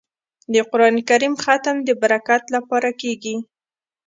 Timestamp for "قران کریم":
0.71-1.33